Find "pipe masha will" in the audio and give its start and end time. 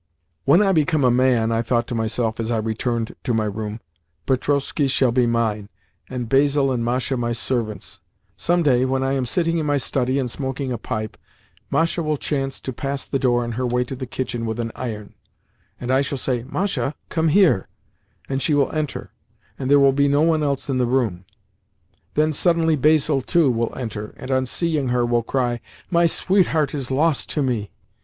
10.79-12.17